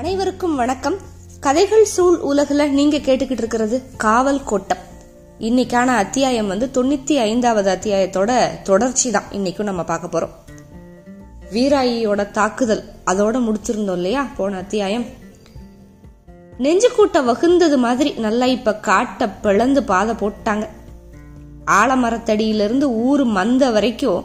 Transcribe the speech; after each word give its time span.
அனைவருக்கும் 0.00 0.56
வணக்கம். 0.56 0.94
கதைகள் 1.40 1.84
சூழ் 1.84 2.16
உலகில் 2.16 2.72
நீங்க 2.72 2.96
கேட்டுக்கிட்டு 2.96 3.30
இருக்கிறது 3.30 3.82
காவல் 3.96 4.44
கோட்டம். 4.44 4.78
இன்னைக்கான 5.40 5.86
அத்தியாயம் 5.86 6.46
வந்து 6.46 6.70
தொண்ணூத்தி 6.74 7.16
ஐந்தாவது 7.16 7.78
அத்தியாயத்தோட 7.78 8.62
தொடர்ச்சி 8.62 9.10
தான் 9.10 9.22
இன்னைக்கும் 9.32 9.62
நம்ம 9.62 9.84
பார்க்க 9.84 10.20
போறோம். 10.20 10.52
வீராயியோட 11.52 12.30
தாக்குதல் 12.30 12.82
அதோட 13.06 13.40
முடிச்சிருந்தோம் 13.40 13.92
இல்லையா? 13.92 14.26
போன 14.36 14.56
அத்தியாயம். 14.56 15.04
நெஞ்சு 16.58 16.92
கூட்ட 16.92 17.20
வகுந்தது 17.20 17.78
மாதிரி 17.78 18.10
நல்லா 18.10 18.46
இப்ப 18.46 18.74
காட்ட 18.74 19.28
பிளந்து 19.28 19.82
பாதை 19.82 20.14
போட்டாங்க. 20.14 20.66
ஆலமரத்தடியிலிருந்து 21.66 22.82
ஊர் 22.82 23.24
மந்த 23.24 23.70
வரைக்கும் 23.70 24.24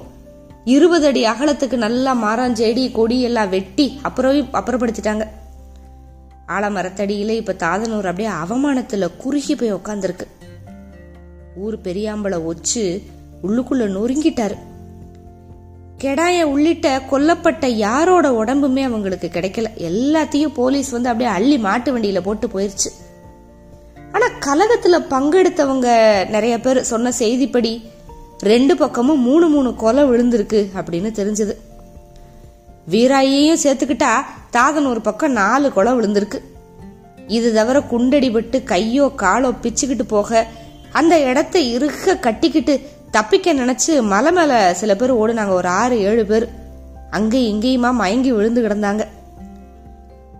இருபது 0.64 1.07
அடி 1.07 1.26
அகலத்துக்கு 1.26 1.76
நல்லா 1.76 2.14
மரம் 2.14 2.55
செடி 2.55 2.92
கொடி 2.92 3.21
எல்லாம் 3.21 3.50
வெட்டி 3.50 3.99
அப்புறம் 4.02 4.35
அப்புறப்படுத்திட்டாங்க. 4.41 5.27
ஆலமரத்தடியில 6.48 7.30
இப்ப 7.30 7.54
தாதனூர் 7.54 8.05
அப்படியே 8.05 8.27
அவமானத்துல 8.27 9.09
குறுகி 9.17 9.55
போய் 9.55 9.73
உக்காந்துருக்கு. 9.73 10.27
ஊர் 11.55 11.77
பெரியாம்பளை 11.77 12.40
ஒச்சு 12.52 13.02
உள்ளுக்குள்ள 13.44 13.85
நொறுங்கிட்டாரு. 13.88 14.55
கெடாய 15.98 16.44
உள்ளிட்ட 16.44 17.02
கொல்லப்பட்ட 17.12 17.66
யாரோட 17.66 18.44
உடம்புமே 18.44 18.84
அவங்களுக்கு 18.84 19.30
கிடைக்கல. 19.34 19.66
எல்லாத்தையும் 19.77 20.54
போலீஸ் 20.54 20.90
வந்து 20.90 21.09
அப்படியே 21.09 21.35
அள்ளி 21.35 21.58
மாட்டு 21.58 21.98
வண்டியில 21.98 22.21
போட்டு 22.21 22.48
போயிருச்சு. 22.48 22.91
ஆனா 24.12 24.26
கலகத்துல 24.40 25.04
பங்கெடுத்தவங்க 25.09 25.88
நிறைய 26.30 26.59
பேர் 26.59 26.82
சொன்ன 26.82 27.12
செய்திப்படி 27.12 27.90
ரெண்டு 28.40 28.77
பக்கமும் 28.77 29.20
மூணு 29.20 29.48
மூணு 29.48 29.76
கொலை 29.76 30.04
விழுந்திருக்கு 30.04 30.68
அப்படின்னு 30.76 31.12
தெரிஞ்சது. 31.12 31.55
வீராயையும் 32.91 33.62
சேர்த்துக்கிட்டா 33.63 34.12
தாதன் 34.49 34.85
ஒரு 34.85 35.02
பக்கம் 35.02 35.31
நாலு 35.31 35.67
குளம் 35.73 35.98
விழுந்திருக்கு. 35.99 36.40
இது 37.27 37.54
தவிர 37.54 37.77
குண்டடிபட்டு 37.91 38.63
கையோ 38.63 39.05
காலோ 39.21 39.49
பிச்சுக்கிட்டு 39.63 40.05
போக 40.07 40.48
அந்த 40.91 41.13
இடத்த 41.20 41.60
இருக்க 41.60 42.15
கட்டிக்கிட்டு 42.15 42.73
தப்பிக்க 43.12 43.54
நினைச்சு 43.54 43.93
மலை 44.01 44.32
மேல 44.32 44.73
சில 44.73 44.95
பேர் 44.95 45.13
ஓடுனாங்க 45.15 45.49
ஒரு 45.49 45.68
ஆறு 45.68 45.95
ஏழு 45.99 46.26
பேர். 46.26 46.45
அங்கே 47.10 47.40
இங்கேயுமா 47.54 47.91
மயங்கி 47.91 48.32
விழுந்து 48.32 48.62
கிடந்தாங்க. 48.65 49.04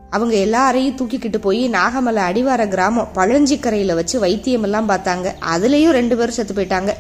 அவங்க 0.10 0.36
எல்லாரையும் 0.36 0.98
தூக்கிக்கிட்டு 0.98 1.38
போய் 1.38 1.70
நாகமலை 1.70 2.22
அடிவார 2.30 2.68
கிராமம் 2.68 3.10
பழஞ்சிக்கரையில 3.16 3.96
வச்சு 3.96 4.20
வைத்தியம் 4.20 4.64
எல்லாம் 4.64 4.90
பார்த்தாங்க. 4.90 5.28
அதுலயும் 5.54 5.98
ரெண்டு 6.00 6.18
பேரும் 6.18 6.38
செத்து 6.38 6.54
போயிட்டாங்க. 6.54 6.94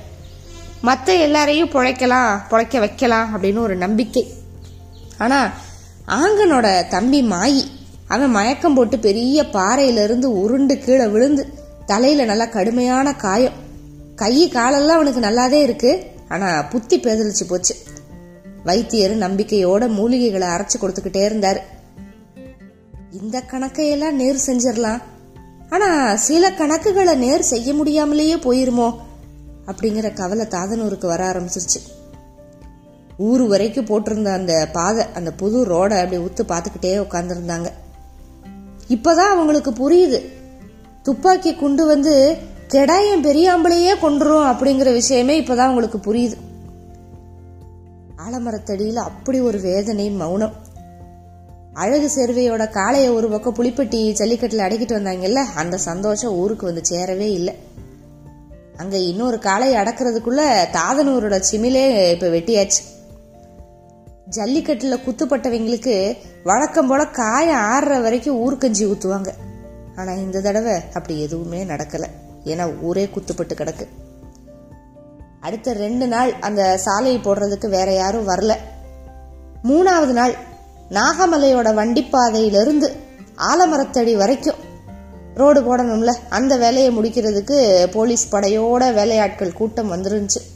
மற்ற 0.81 1.13
எல்லாரையும் 1.27 1.69
பொழைக்கலாம் 1.69 2.41
பொழைக்க 2.49 2.79
வைக்கலாம் 2.79 3.29
அப்படின்னு 3.35 3.57
ஒரு 3.57 3.75
நம்பிக்கை. 3.75 4.23
ஆனால் 5.17 5.49
ஆங்கனோட 6.07 6.87
தம்பி 6.87 7.21
மாயி 7.21 7.63
அவன் 8.07 8.29
மயக்கம் 8.29 8.73
போட்டு 8.73 8.99
பெரிய 8.99 9.49
பாறையிலிருந்து 9.49 10.39
உருண்டு 10.39 10.77
கீழே 10.77 11.07
விழுந்து 11.07 11.47
தலையில 11.85 12.25
நல்லா 12.25 12.45
கடுமையான 12.45 13.15
காயம். 13.15 13.53
கை 14.15 14.47
காலெல்லாம் 14.47 14.95
அவனுக்கு 14.95 15.19
நல்லாதே 15.19 15.61
இருக்கு. 15.61 16.05
ஆனால் 16.29 16.67
புத்தி 16.67 16.99
பேதலிச்சு 16.99 17.43
போச்சு. 17.47 17.75
வைத்தியர் 18.63 19.17
நம்பிக்கையோட 19.17 19.87
மூலிகைகளை 19.87 20.47
அரைச்சு 20.47 20.73
கொடுத்துக்கிட்டே 20.81 21.25
இருந்தார். 21.25 21.65
இந்த 23.21 23.43
கணக்கையெல்லாம் 23.51 24.11
நேர் 24.11 24.41
செஞ்சிடலாம். 24.45 25.01
ஆனா 25.69 26.15
சில 26.15 26.49
கணக்குகளை 26.49 27.15
நேர் 27.15 27.41
செய்ய 27.41 27.73
முடியாமலேயே 27.73 28.35
போயிருமோ? 28.35 28.95
அப்படிங்கிற 29.65 30.13
கவலை 30.13 30.45
தாதனூருக்கு 30.45 31.05
வர 31.05 31.31
ஆரம்பிச்சிருச்சு. 31.31 32.04
ஊர் 33.17 33.41
வரைக்கும் 33.41 33.85
போட்டிருந்த 33.85 34.25
அந்த 34.25 34.69
பாதை 34.73 35.05
அந்த 35.15 35.31
புது 35.31 35.65
ரோடை 35.65 36.03
அப்படி 36.03 36.17
உத்து 36.17 36.47
பார்த்துக்கிட்டே 36.47 36.99
உட்காந்துருந்தாங்க 36.99 37.69
இப்பதான் 38.89 39.31
அவங்களுக்கு 39.33 39.71
புரியுது. 39.71 40.25
துப்பாக்கி 41.03 41.53
குண்டு 41.53 41.85
வந்து 41.85 42.37
கெடாயம் 42.69 43.23
பெரியாம்பளையே 43.23 43.93
கொண்டுரும் 44.01 44.49
அப்படிங்கிற 44.51 44.91
விஷயமே 44.93 45.41
இப்பதான் 45.41 45.57
அவங்களுக்கு 45.57 46.13
புரியுது. 46.13 46.33
ஆலமரத்தடியில 48.17 48.95
அப்படி 48.95 49.39
ஒரு 49.39 49.59
வேதனை 49.59 50.09
மௌனம். 50.09 50.53
அழகு 51.73 52.09
சேர்வையோட 52.15 52.69
காளைய 52.69 53.13
ஒரு 53.13 53.27
பக்கம் 53.29 53.55
புளிப்பட்டி 53.55 54.13
ஜல்லிக்கட்டுல 54.13 54.65
அடக்கிட்டு 54.67 54.95
வந்தாங்கல்ல 54.97 55.43
அந்த 55.55 55.77
சந்தோஷம் 55.77 56.31
ஊருக்கு 56.31 56.65
வந்து 56.65 56.81
சேரவே 56.89 57.31
இல்லை. 57.31 57.55
அங்க 58.77 58.97
இன்னொரு 58.97 59.37
காளையை 59.37 59.75
அடக்கிறதுக்குள்ள 59.75 60.65
தாதனூரோட 60.71 61.43
சிமிலே 61.51 62.11
இப்ப 62.11 62.27
வெட்டியாச்சு. 62.27 62.94
ஜல்லிக்கட்டுல 64.29 64.99
குத்துப்பட்டவங்களுக்கு 65.05 66.17
வழக்கம் 66.43 66.87
போல 66.87 67.05
காயம் 67.05 67.59
ஆறுற 67.59 68.01
வரைக்கும் 68.01 68.39
ஊர்க்கஞ்சி 68.39 68.83
ஊத்துவாங்க. 68.83 69.27
ஆனா 69.95 70.11
இந்த 70.11 70.41
தடவை 70.41 70.73
அப்படி 70.93 71.21
எதுவுமே 71.21 71.63
நடக்கல. 71.63 72.05
ஏன்னா 72.45 72.81
ஊரே 72.81 73.09
குத்துப்பட்டு 73.15 73.51
கிடக்கு. 73.53 73.87
அடுத்த 75.41 75.73
ரெண்டு 75.73 76.07
நாள் 76.07 76.33
அந்த 76.33 76.77
சாலையை 76.77 77.21
போடுறதுக்கு 77.21 77.69
வேற 77.69 77.93
யாரும் 77.93 78.27
வரல. 78.27 78.55
மூணாவது 79.63 80.11
நாள் 80.11 80.35
நாகமலையோட 80.89 81.73
வண்டிப்பாதையிலிருந்து 81.73 82.91
ஆலமரத்தடி 83.37 84.17
வரைக்கும் 84.17 84.55
ரோடு 85.35 85.61
போடணும்ல. 85.61 86.13
அந்த 86.29 86.57
வேலையை 86.57 86.97
முடிக்கிறதுக்கு 86.97 87.85
போலீஸ் 87.91 88.35
படையோட 88.35 88.93
வேலையாட்கள் 88.93 89.53
கூட்டம் 89.53 89.91
வந்துருந்துச்சு. 89.91 90.54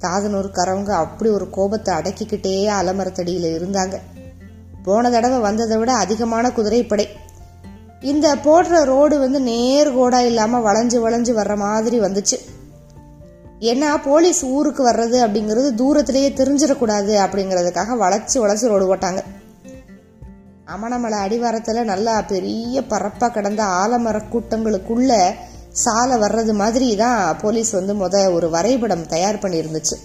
தாதனூருக்காரவங்க 0.00 0.90
அப்படி 1.04 1.30
ஒரு 1.30 1.50
கோபத்தை 1.50 1.94
அடக்கிக்கிட்டே 1.94 2.54
அலமரத்தடியில் 2.80 3.48
இருந்தாங்க. 3.58 3.96
போன 4.84 5.10
தடவை 5.10 5.38
வந்ததை 5.38 5.76
விட 5.76 5.92
அதிகமான 5.92 6.52
குதிரைப்படை 6.52 7.08
இந்த 8.00 8.34
போடுற 8.34 8.84
ரோடு 8.84 9.18
வந்து 9.18 9.40
நேர் 9.40 9.94
கோடா 9.94 10.20
இல்லாம 10.20 10.60
வளைஞ்சு 10.60 10.98
வளைஞ்சு 11.06 11.32
வர்ற 11.32 11.56
மாதிரி 11.56 12.00
வந்துச்சு. 12.00 12.38
ஏன்னா 13.60 13.88
போலீஸ் 14.04 14.44
ஊருக்கு 14.44 14.82
வர்றது 14.90 15.16
அப்படிங்கிறது 15.24 15.74
தூரத்திலேயே 15.74 16.30
தெரிஞ்சிடக்கூடாது 16.30 17.14
அப்படிங்கிறதுக்காக 17.24 17.96
வளைச்சு 18.04 18.36
வளைச்சு 18.36 18.68
ரோடு 18.68 18.86
போட்டாங்க 18.94 19.22
அமணமலை 20.76 21.18
அடிவாரத்துல 21.26 21.82
நல்லா 21.82 22.22
பெரிய 22.22 22.80
பரப்பா 22.80 23.28
கிடந்த 23.30 23.62
ஆலமர 23.64 24.20
கூட்டங்களுக்குள்ள 24.32 25.12
சாலை 25.72 26.16
வர்றது 26.18 26.52
மாதிரி 26.52 26.96
தான் 26.96 27.36
போலீஸ் 27.42 27.70
வந்து 27.70 27.94
முத 27.94 28.32
ஒரு 28.32 28.50
வரைபடம் 28.50 29.06
தயார் 29.06 29.42
பண்ணியிருந்துச்சு. 29.42 29.96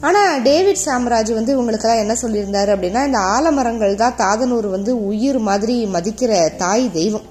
ஆனால் 0.00 0.42
டேவிட் 0.42 0.84
சாம்ராஜ் 0.86 1.32
வந்து 1.34 1.52
இவங்களுக்கெல்லாம் 1.56 2.02
என்ன 2.04 2.14
சொல்லியிருந்தாரு 2.22 2.70
அப்படின்னா 2.74 3.02
இந்த 3.06 3.18
ஆலமரங்கள் 3.18 3.94
தான் 3.94 4.16
தாதனூர் 4.16 4.68
வந்து 4.70 5.06
உயிர் 5.06 5.38
மாதிரி 5.38 5.86
மதிக்கிற 5.86 6.56
தாய் 6.56 6.90
தெய்வம். 6.90 7.26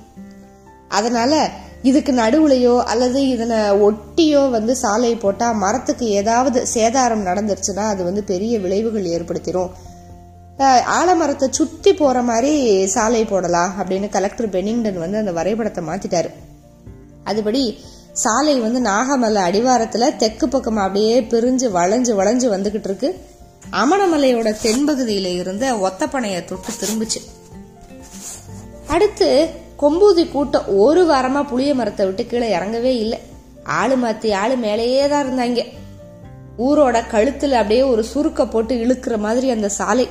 அதனால 0.89 1.49
இதுக்கு 1.83 2.11
நடுவுலையோ 2.13 2.73
அல்லது 2.91 3.27
இதனை 3.27 3.59
ஒட்டியோ 3.87 4.49
வந்து 4.49 4.75
சாலை 4.75 5.15
போட்டால் 5.15 5.55
மரத்துக்கு 5.55 6.05
ஏதாவது 6.09 6.67
சேதாரம் 6.73 7.27
நடந்துருச்சுன்னா 7.29 7.85
அது 7.93 8.03
வந்து 8.03 8.23
பெரிய 8.23 8.59
விளைவுகள் 8.59 9.05
ஏற்படுத்திடும் 9.05 9.71
ஆலமரத்தை 10.99 11.49
சுற்றி 11.49 11.93
போகிற 11.93 12.21
மாதிரி 12.21 12.85
சாலை 12.85 13.25
போடலாம் 13.25 13.71
அப்படின்னு 13.79 14.09
கலெக்டர் 14.09 14.53
பெனிங்டன் 14.55 14.99
வந்து 14.99 15.17
அந்த 15.17 15.31
வரைபடத்தை 15.31 15.83
மாற்றிட்டாரு 15.83 16.31
அதுபடி 17.25 17.77
சாலை 18.13 18.59
வந்து 18.59 18.89
நாகமலை 18.89 19.41
அடிவாரத்துல 19.43 20.15
தெற்கு 20.15 20.49
பக்கம் 20.49 20.77
அப்படியே 20.77 21.21
பிரிஞ்சு 21.21 21.69
வளைஞ்சு 21.69 22.15
வளைஞ்சு 22.15 22.49
வந்துகிட்டு 22.49 22.83
இருக்கு. 22.83 23.19
அமணமலையோட 23.71 24.55
தென்பகுதியில 24.63 25.35
இருந்த 25.35 25.73
ஒத்தப்பனைய 25.73 26.45
தொட்டு 26.45 26.73
திரும்பிச்சு. 26.79 27.21
அடுத்து 28.87 29.49
கொம்பூதி 29.79 30.31
கூட்டம் 30.31 30.77
ஒரு 30.77 31.05
வாரமா 31.05 31.47
புளிய 31.47 31.75
மரத்தை 31.75 32.05
விட்டு 32.05 32.25
கீழே 32.25 32.57
இறங்கவே 32.57 32.97
இல்லை. 32.97 33.19
ஆளு 33.63 33.97
மாத்தி 33.97 34.33
ஆளு 34.33 34.55
மேலேயே 34.55 35.07
தான் 35.07 35.25
இருந்தாங்க. 35.25 35.65
ஊரோட 36.57 37.03
கழுத்துல 37.11 37.51
அப்படியே 37.51 37.81
ஒரு 37.81 38.03
சுருக்க 38.03 38.47
போட்டு 38.47 38.75
இழுக்கிற 38.75 39.17
மாதிரி 39.17 39.49
அந்த 39.49 39.69
சாலை. 39.69 40.09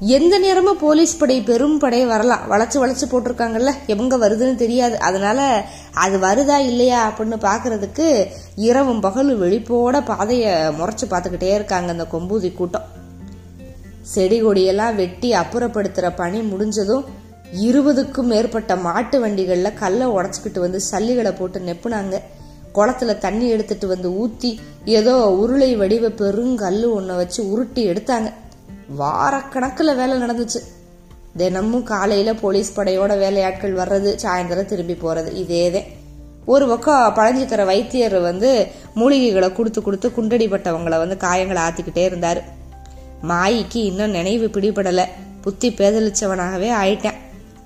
எந்த 0.00 0.38
நேரமும் 0.38 0.78
போலீஸ் 0.78 1.16
படை 1.16 1.40
பெரும் 1.40 1.78
படை 1.78 2.06
வரலாம் 2.06 2.50
வளைச்சு 2.50 2.74
வளைச்சு 2.74 3.04
போட்டிருக்காங்கல்ல? 3.10 3.72
எவங்க 3.86 4.18
வருதுன்னு 4.18 4.54
தெரியாது. 4.54 4.98
அதனால 4.98 5.64
அது 5.94 6.18
வருதா 6.18 6.56
இல்லையா 6.56 7.12
அப்படின்னு 7.12 7.34
பாக்குறதுக்கு 7.36 8.26
இரவும் 8.56 9.00
பகலும் 9.00 9.42
வெளிப்போட 9.42 10.00
பாதைய 10.00 10.72
முறைச்சு 10.78 11.04
பார்த்துக்கிட்டே 11.10 11.54
இருக்காங்க 11.54 11.90
அந்த 11.90 12.06
கொம்பூதி 12.12 12.54
கூட்டம். 12.54 12.82
செடி 14.02 14.42
கொடியெல்லாம் 14.42 14.94
வெட்டி 14.94 15.32
அப்புறப்படுத்துற 15.32 16.12
பணி 16.16 16.40
முடிஞ்சதும் 16.40 17.04
இருபதுக்கும் 17.62 18.22
மேற்பட்ட 18.22 18.76
மாட்டு 18.76 19.20
வண்டிகளில் 19.20 19.74
கல்லை 19.74 20.06
உடச்சிக்கிட்டு 20.06 20.58
வந்து 20.58 20.80
சல்லிகளை 20.90 21.36
போட்டு 21.38 21.58
நெப்புனாங்க. 21.58 22.18
குளத்துல 22.74 23.18
தண்ணி 23.18 23.48
எடுத்துட்டு 23.48 23.86
வந்து 23.86 24.10
ஊத்தி 24.10 24.58
ஏதோ 24.84 25.30
உருளை 25.30 25.76
வடிவ 25.76 26.08
பெருங்கல்லு 26.08 26.88
ஒன்ன 26.98 27.16
வச்சு 27.16 27.50
உருட்டி 27.50 27.88
எடுத்தாங்க. 27.88 28.32
வாரக்கணக்கில் 28.98 29.96
வேலை 29.96 30.22
நடந்துச்சு. 30.22 30.60
தினமும் 31.36 31.82
காலையில் 31.82 32.34
போலீஸ் 32.34 32.80
படையோட 32.80 33.18
வேலையாட்கள் 33.18 33.74
வர்றது 33.74 34.18
சாயந்தரம் 34.22 34.64
திரும்பி 34.64 34.92
போறது 34.92 35.30
இதேதே. 35.36 35.84
ஒரு 36.46 36.68
பக்கம் 36.68 37.14
பழஞ்சிக்கிற 37.14 37.64
வைத்தியர் 37.64 38.18
வந்து 38.18 38.66
மூலிகைகளை 38.96 39.52
கொடுத்து 39.52 39.82
கொடுத்து 39.82 40.08
குண்டடிப்பட்டவங்களை 40.08 40.98
வந்து 40.98 41.16
காயங்களை 41.20 41.60
ஆத்திக்கிட்டே 41.68 42.04
இருந்தார். 42.04 42.42
மாயிக்கு 43.22 43.82
இன்னும் 43.82 44.10
நினைவு 44.10 44.46
பிடிபடலை. 44.46 45.04
புத்தி 45.40 45.70
பேதலிச்சவனாகவே 45.70 46.70
ஆயிட்டேன். 46.82 47.14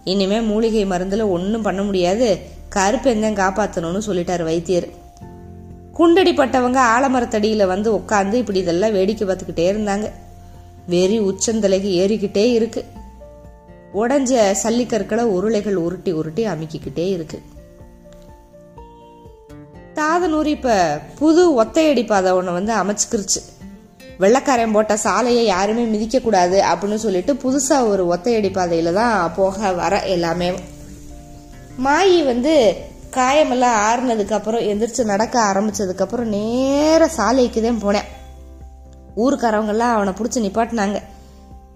இனிமே 0.05 0.41
மூலிகை 0.41 0.87
மருந்தில் 0.87 1.31
ஒன்றும் 1.31 1.62
பண்ண 1.62 1.82
முடியாது. 1.82 2.38
கருப்பெந்தம் 2.69 3.35
காப்பாற்றணும்னு 3.35 4.00
சொல்லிட்டார் 4.06 4.43
வைத்தியர். 4.43 4.87
குண்டடிப்பட்டவங்க 5.99 6.81
ஆலமரத்தடியில் 6.99 7.67
வந்து 7.67 7.93
உட்காந்து 7.93 8.32
இப்படி 8.32 8.59
இதெல்லாம் 8.59 8.93
வேடிக்கை 8.93 9.29
பார்த்துக்கிட்டே 9.29 9.77
இருந்தாங்க. 9.77 10.11
வெறி 10.87 11.21
உச்சந்தலைக்கு 11.21 11.91
ஏறிக்கிட்டே 12.03 12.53
இருக்கு. 12.53 12.85
உடஞ்ச 13.95 14.55
சல்லிக்கற்களை 14.63 15.23
உருளைகள் 15.23 15.75
உருட்டி 15.75 16.13
உருட்டி 16.13 16.47
அமைக்கிக்கிட்டே 16.47 17.09
இருக்கு. 17.09 17.43
தாதனூர் 19.95 20.47
இப்ப 20.47 21.01
புது 21.19 21.65
ஒத்தையடி 21.65 22.07
பாதை 22.07 22.33
ஒன்று 22.33 22.53
வந்து 22.53 22.75
அமைச்சுக்கிருச்சு. 22.75 23.41
வெள்ளக்காரன் 24.21 24.73
போட்ட 24.73 24.97
சாலையை 24.97 25.45
யாருமே 25.45 25.83
மிதிக்க 25.83 26.19
கூடாது 26.21 26.63
அப்படின்னு 26.63 26.95
சொல்லிட்டு 26.95 27.33
புதுசா 27.35 27.87
ஒரு 27.87 28.05
ஒத்தையடி 28.15 28.51
பாதையில 28.51 28.93
தான் 28.93 29.35
போக 29.35 29.73
வர 29.73 30.03
எல்லாமே. 30.03 30.51
மாயி 31.85 32.25
வந்து 32.25 32.77
காயமெல்லாம் 33.11 33.79
ஆறுனதுக்கு 33.89 34.33
அப்புறம் 34.33 34.61
எந்திரிச்சு 34.61 35.05
நடக்க 35.05 35.41
ஆரம்பிச்சதுக்கு 35.41 36.01
அப்புறம் 36.01 36.29
நேர 36.29 37.09
சாலைக்கு 37.09 37.63
தான் 37.63 37.83
போனேன். 37.83 38.11
ஊருக்காரவங்கெல்லாம் 39.17 39.93
அவனை 39.93 40.13
பிடிச்சி 40.13 40.37
நிப்பாட்டினாங்க. 40.37 41.03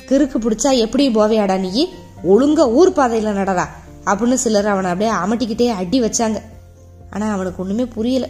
கிறுக்கு 0.09 0.39
பிடிச்சா 0.39 0.79
எப்படி 0.79 1.09
போவையாடா 1.09 1.59
நீ? 1.59 1.89
ஒழுங்கா 2.25 2.69
ஊர் 2.69 2.93
பாதையில 2.93 3.33
நடடா. 3.33 3.69
அப்படின்னு 4.05 4.35
சிலர் 4.35 4.67
அவனை 4.67 4.91
அப்படியே 4.91 5.17
அமட்டிக்கிட்டே 5.17 5.69
அடி 5.69 6.03
வச்சாங்க. 6.03 6.41
ஆனா 7.11 7.33
அவனுக்கு 7.33 7.63
ஒண்ணுமே 7.63 7.87
புரியல. 7.87 8.29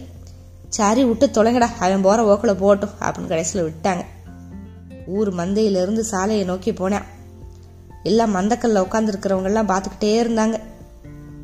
சரி 0.68 1.04
விட்டு 1.04 1.26
தொலைங்கடா. 1.26 1.66
அவன் 1.78 2.02
போற 2.02 2.24
ஓக்கில் 2.24 2.62
போட்டும் 2.62 2.90
அப்படின்னு 3.00 3.26
கடைசியில் 3.26 3.70
விட்டாங்க. 3.70 4.00
ஊர் 5.06 5.34
மந்தையிலிருந்து 5.34 6.04
சாலையை 6.04 6.44
நோக்கி 6.44 6.72
போனேன். 6.72 7.02
எல்லாம் 8.02 8.34
மந்தக்கல்ல 8.34 8.86
உட்காந்துருக்கிறவங்கெல்லாம் 8.90 9.68
பார்த்துக்கிட்டே 9.68 10.22
இருந்தாங்க. 10.22 10.60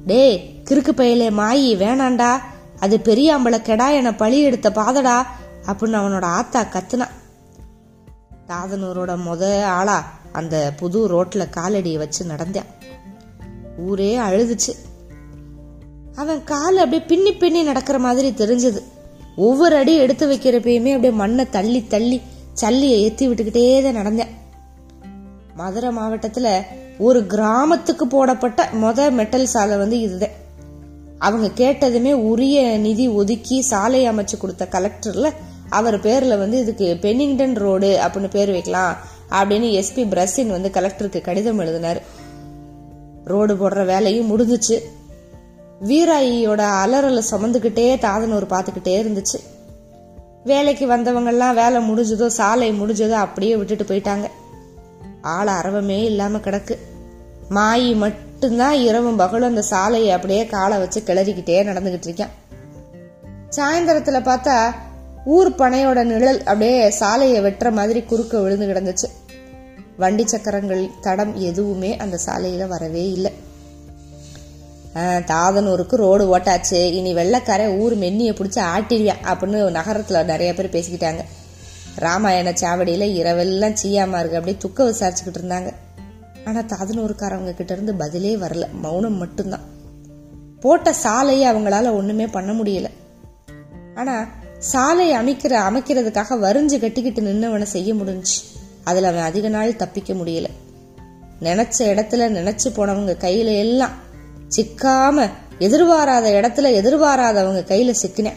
டேய் 0.07 0.63
கிறுக்கு 0.71 0.89
பையிலே 0.89 1.31
மாயி 1.31 1.79
வேணாண்டா. 1.79 2.39
அது 2.81 3.01
பெரியாம்பளை 3.05 3.59
கெடா 3.63 3.93
என 3.93 4.15
பழி 4.15 4.43
எடுத்த 4.43 4.71
பாதடா 4.71 5.23
அப்படின்னு 5.67 5.97
அவனோட 6.01 6.23
ஆத்தா 6.23 6.63
கத்துனான். 6.63 7.09
தாதனூரோட 8.49 9.13
முத 9.27 9.63
ஆளா 9.63 10.13
அந்த 10.33 10.73
புது 10.77 11.01
ரோட்ல 11.09 11.47
காலடியை 11.57 11.97
வச்சு 11.97 12.25
நடந்தேன் 12.25 12.71
ஊரே 13.79 14.19
அழுதுச்சு. 14.19 14.73
அவன் 16.17 16.45
கால் 16.45 16.77
அப்படியே 16.77 17.03
பின்னி 17.03 17.33
பின்னி 17.33 17.63
நடக்கிற 17.63 17.99
மாதிரி 17.99 18.31
தெரிஞ்சது. 18.31 18.83
ஒவ்வொரு 19.37 19.77
அடி 19.77 19.97
எடுத்து 19.97 20.33
வைக்கிறப்பயுமே 20.33 20.91
அப்படியே 20.91 21.11
மண்ணை 21.11 21.51
தள்ளி 21.51 21.87
தள்ளி 21.87 22.21
சல்லியை 22.61 22.99
ஏத்தி 23.07 23.29
விட்டுக்கிட்டே 23.29 23.83
தான் 23.83 24.07
நடந்தேன். 24.07 24.33
மதுரை 25.55 25.97
மாவட்டத்துல 25.97 26.63
ஒரு 26.99 27.27
கிராமத்துக்கு 27.27 28.07
போடப்பட்ட 28.07 28.69
மொத 28.73 29.11
மெட்டல் 29.11 29.47
சாலை 29.47 29.77
வந்து 29.77 30.01
இதுதான். 30.01 30.43
அவங்க 31.19 31.49
கேட்டதுமே 31.57 32.13
உரிய 32.13 32.79
நிதி 32.79 33.09
ஒதுக்கி 33.09 33.61
சாலை 33.61 34.09
அமைச்சு 34.09 34.37
கொடுத்த 34.39 34.69
கலெக்டர்ல 34.71 35.33
அவர் 35.75 36.01
பேரில் 36.01 36.39
வந்து 36.39 36.59
இதுக்கு 36.59 36.89
பென்னிங்டன் 37.01 37.55
ரோடு 37.55 37.89
அப்படின்னு 38.03 38.31
பேர் 38.31 38.51
வைக்கலாம் 38.51 38.97
அப்படின்னு 39.31 39.69
எஸ்பி 39.81 40.05
பிரசின் 40.05 40.47
வந்து 40.47 40.71
கலெக்டருக்கு 40.73 41.21
கடிதம் 41.21 41.59
எழுதினார். 41.59 42.01
ரோடு 43.25 43.55
போடுற 43.55 43.85
வேலையும் 43.85 44.31
முடிஞ்சுச்சு. 44.31 44.77
வீராயியோட 45.85 46.63
அலறலை 46.83 47.23
சுமந்துக்கிட்டே 47.31 47.89
தாதனூர் 47.99 48.51
பார்த்துக்கிட்டே 48.51 48.95
இருந்துச்சு. 49.03 49.39
வேலைக்கு 50.45 50.87
வந்தவங்கெல்லாம் 50.87 51.55
வேலை 51.55 51.91
முடிஞ்சதோ 51.91 52.27
சாலை 52.27 52.81
முடிஞ்சதோ 52.81 53.17
அப்படியே 53.25 53.57
விட்டுட்டு 53.57 53.85
போயிட்டாங்க. 53.85 54.25
ஆள் 55.23 55.47
அரவமே 55.47 56.05
இல்லாம 56.05 56.39
கிடக்கு. 56.39 56.75
மாயி 57.51 57.97
மட்டும்தான் 57.97 58.75
இரவும் 58.75 59.17
பகலும் 59.17 59.49
அந்த 59.49 59.63
சாலையை 59.63 60.11
அப்படியே 60.11 60.47
காலை 60.47 60.79
வச்சு 60.79 61.03
கிளறிக்கிட்டே 61.07 61.59
நடந்துகிட்டு 61.69 62.09
இருக்கான். 62.11 62.33
சாயந்தரத்துல 63.57 64.19
பார்த்தா 64.21 64.75
ஊர் 65.25 65.51
பனையோட 65.51 66.05
நிழல் 66.05 66.39
அப்படியே 66.39 66.91
சாலையை 66.91 67.41
வெட்டுற 67.43 67.73
மாதிரி 67.73 68.03
குறுக்க 68.03 68.41
விழுந்து 68.41 68.67
கிடந்துச்சு. 68.67 69.09
வண்டி 69.97 70.27
சக்கரங்கள் 70.27 70.91
தடம் 71.01 71.35
எதுவுமே 71.37 71.97
அந்த 71.97 72.19
சாலையில 72.27 72.67
வரவே 72.67 73.11
இல்லை. 73.11 73.33
தாதனூருக்கு 75.31 75.97
ரோடு 75.97 76.39
ஓட்டாச்சு. 76.39 76.81
இனி 76.93 77.15
வெள்ளக்காரன் 77.15 77.79
ஊர் 77.79 77.99
மென்னியை 77.99 78.33
பிடிச்சி 78.35 78.61
ஆட்டிடுவேன் 78.75 79.23
அப்படின்னு 79.25 79.71
நகரத்தில் 79.71 80.25
நிறைய 80.25 80.55
பேர் 80.55 80.75
பேசிக்கிட்டாங்க. 80.75 81.23
ராமாயண 81.97 82.51
சாவடியில் 82.51 83.07
இரவெல்லாம் 83.21 83.77
சீயாமா 83.83 84.19
இருக்கு 84.19 84.39
அப்படியே 84.39 84.57
துக்க 84.59 84.85
விசாரிச்சுக்கிட்டு 84.85 85.41
இருந்தாங்க. 85.43 85.73
ஆனால் 86.45 86.65
தாதனூருக்காரவங்க 86.65 87.55
கிட்ட 87.55 87.73
இருந்து 87.73 87.95
பதிலே 87.95 88.37
வரல. 88.37 88.73
மௌனம் 88.73 89.15
மட்டும்தான். 89.15 89.67
போட்ட 90.61 90.93
சாலையை 90.93 91.53
அவங்களால 91.53 91.93
ஒன்றுமே 91.93 92.27
பண்ண 92.27 92.53
முடியல. 92.53 92.91
ஆனால் 93.95 94.27
சாலை 94.65 95.13
அமைக்கிற 95.13 95.55
அமைக்கிறதுக்காக 95.69 96.37
வரிஞ்சு 96.43 96.81
கட்டிக்கிட்டு 96.81 97.21
நின்னவனை 97.21 97.63
செய்ய 97.63 97.95
முடிஞ்சு 97.95 98.43
அதுல 98.85 99.09
அவன் 99.09 99.21
அதிக 99.21 99.49
நாள் 99.49 99.77
தப்பிக்க 99.77 100.13
முடியல. 100.13 100.47
நினைச்ச 101.41 101.79
இடத்துல 101.79 102.25
நினைச்சு 102.39 102.65
போனவங்க 102.65 103.13
கையில 103.13 103.59
எல்லாம் 103.59 103.91
சிக்காம 104.57 105.31
எதிர்பாராத 105.59 106.31
இடத்துல 106.31 106.73
எதிர்பாராதவங்க 106.73 107.61
கையில 107.61 107.95
சிக்கினேன் 108.03 108.37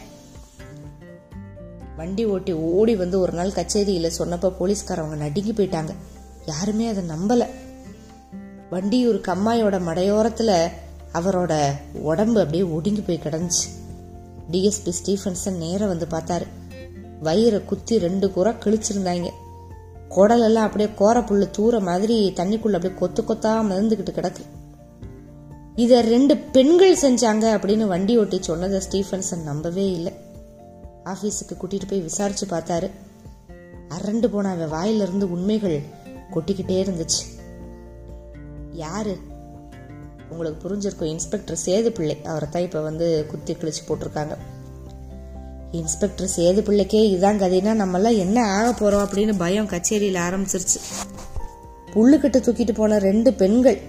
வண்டி 1.98 2.26
ஓட்டி 2.26 2.54
ஓடி 2.54 2.96
வந்து 2.96 3.20
ஒரு 3.20 3.34
நாள் 3.34 3.50
கச்சேரியில 3.50 4.12
சொன்னப்ப 4.18 4.52
போலீஸ்காரவங்க 4.60 5.16
நடுங்கி 5.16 5.52
போயிட்டாங்க. 5.52 5.90
யாருமே 6.46 6.88
அதை 6.88 7.04
நம்பல. 7.04 7.46
வண்டியூர் 8.72 9.22
கம்மாயோட 9.28 9.80
மடையோரத்துல 9.80 10.68
அவரோட 11.14 11.72
உடம்பு 11.94 12.40
அப்படியே 12.40 12.64
ஒடுங்கி 12.64 13.02
போய் 13.02 13.22
கிடந்துச்சு. 13.24 13.87
டிஎஸ்பி 14.52 14.94
ஸ்டீஃபன்சன் 15.06 15.58
நேரம் 15.58 15.88
வந்து 15.88 16.08
பார்த்தாரு. 16.10 16.48
வயிறை 17.24 17.66
குத்தி 17.66 18.00
ரெண்டு 18.00 18.32
குறை 18.32 18.54
கிழிச்சிருந்தாங்க. 18.54 19.30
குடலெல்லாம் 20.10 20.66
அப்படியே 20.68 20.90
கோர 20.96 21.20
புல்லு 21.20 21.50
தூர 21.52 21.80
மாதிரி 21.80 22.34
தண்ணிக்குள்ள 22.36 22.74
அப்படியே 22.74 22.94
கொத்து 22.94 23.24
கொத்தா 23.24 23.52
மிதந்துகிட்டு 23.52 24.14
கிடக்கு. 24.16 24.42
இத 25.76 26.02
ரெண்டு 26.02 26.38
பெண்கள் 26.38 26.96
செஞ்சாங்க 26.96 27.44
அப்படின்னு 27.44 27.88
வண்டி 27.88 28.18
ஓட்டி 28.18 28.42
சொன்னதை 28.42 28.82
ஸ்டீஃபன்சன் 28.92 29.44
நம்பவே 29.44 29.92
இல்லை. 29.92 30.14
ஆபீஸுக்கு 31.06 31.54
கூட்டிட்டு 31.54 31.88
போய் 31.88 32.02
விசாரிச்சு 32.02 32.46
பார்த்தாரு. 32.46 32.92
அரண்டு 33.90 34.28
போன 34.28 34.50
அவன் 34.50 34.70
வாயிலிருந்து 34.70 35.32
உண்மைகள் 35.32 35.82
கொட்டிக்கிட்டே 36.34 36.84
இருந்துச்சு. 36.84 37.42
யாரு? 38.72 39.18
உங்களுக்கு 40.30 40.60
புரிஞ்சிருக்கும். 40.64 41.12
இன்ஸ்பெக்டர் 41.16 41.60
சேது 41.66 41.90
பிள்ளை 41.90 42.16
அவரை 42.24 42.48
தான் 42.52 42.66
இப்போ 42.68 42.82
வந்து 42.82 43.08
குத்தி 43.32 43.54
கிழிச்சு 43.54 43.84
போட்டிருக்காங்க. 43.88 44.36
இன்ஸ்பெக்டர் 45.72 46.30
சேது 46.36 46.62
பிள்ளைக்கே 46.68 47.04
இதான் 47.16 47.42
கதைனா 47.44 47.74
நம்மெல்லாம் 47.84 48.18
என்ன 48.18 48.38
ஆக 48.56 48.68
போகிறோம் 48.72 49.06
அப்படின்னு 49.06 49.34
பயம் 49.38 49.70
கச்சேரியில் 49.74 50.24
ஆரம்பிச்சிருச்சு. 50.28 50.80
புல்லுக்கிட்ட 51.94 52.38
தூக்கிட்டு 52.46 52.74
போன 52.74 52.98
ரெண்டு 53.00 53.30
பெண்கள் 53.34 53.80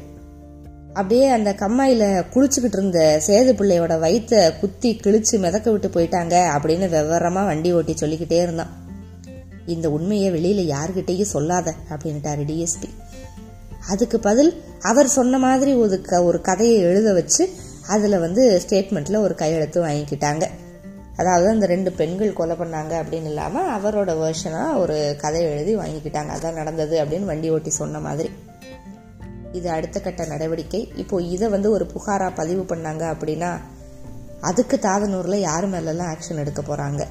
அப்படியே 0.92 1.26
அந்த 1.28 1.50
கம்மாயில 1.61 2.04
குளிச்சுக்கிட்டு 2.35 2.78
இருந்த 2.78 3.00
சேது 3.26 3.50
பிள்ளையோட 3.59 3.95
வயிற்ற 4.04 4.35
குத்தி 4.61 4.90
கிழிச்சு 5.04 5.37
மிதக்க 5.38 5.71
விட்டு 5.71 5.88
போயிட்டாங்க 5.88 6.35
அப்படின்னு 6.54 6.87
விவரமா 6.95 7.45
வண்டி 7.50 7.73
ஓட்டி 7.73 7.95
சொல்லிக்கிட்டே 7.97 8.38
இருந்தான். 8.42 8.73
இந்த 9.66 9.87
உண்மையை 9.90 10.28
வெளியில 10.33 10.62
யாருக்கிட்டேயும் 10.75 11.33
சொல்லாத 11.35 11.75
அப்படின்ட்டாரு 11.90 12.45
டிஎஸ்பி 12.50 12.88
அதுக்கு 13.87 14.20
பதில் 14.20 14.62
அவர் 14.80 15.08
சொன்ன 15.08 15.38
மாதிரி 15.38 15.75
ஒரு 15.75 16.00
க- 16.00 16.23
ஒரு 16.23 16.40
கதையை 16.40 16.78
எழுத 16.78 17.12
வச்சு 17.12 17.50
அதில் 17.88 18.18
வந்து 18.18 18.62
ஸ்டேட்மெண்ட்ல 18.68 19.16
ஒரு 19.16 19.35
கையெழுத்து 19.35 19.85
வாங்கிக்கிட்டாங்க. 19.85 20.47
அதாவது 21.16 21.49
அந்த 21.49 21.66
ரெண்டு 21.66 21.92
பெண்கள் 21.92 22.32
கொலை 22.32 22.56
பண்ணாங்க 22.56 23.02
அப்படின்னு 23.02 23.25
இல்லாமல் 23.25 23.82
அவரோட 23.82 24.11
வேர்ஷனாக 24.11 24.76
ஒரு 24.76 25.16
கதை 25.20 25.42
எழுதி 25.42 25.76
வாங்கிக்கிட்டாங்க. 25.76 26.30
அதான் 26.38 26.52
நடந்தது 26.52 27.04
அப்படின்னு 27.04 27.25
வண்டி 27.25 27.50
ஓட்டி 27.50 27.70
சொன்ன 27.70 27.99
மாதிரி. 27.99 28.30
இது 29.52 29.70
அடுத்த 29.70 30.00
கட்ட 30.00 30.25
நடவடிக்கை. 30.25 30.92
இப்போ 30.97 31.23
இதை 31.23 31.49
வந்து 31.49 31.70
ஒரு 31.70 31.87
புகாராக 31.87 32.35
பதிவு 32.35 32.62
பண்ணாங்க 32.62 33.14
அப்படின்னா 33.14 33.56
அதுக்கு 34.40 34.78
தாதனூரில் 34.82 35.35
யார் 35.35 35.66
மேலெல்லாம் 35.66 36.14
ஆக்ஷன் 36.14 36.37
எடுக்க 36.37 36.62
போகிறாங்க 36.62 37.04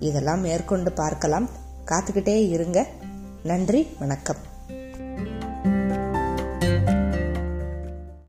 இதெல்லாம் 0.00 0.40
மேற்கொண்டு 0.40 0.92
பார்க்கலாம். 0.92 1.50
காத்துக்கிட்டே 1.84 2.48
இருங்க. 2.48 2.86
நன்றி 3.42 3.88
வணக்கம். 3.98 4.54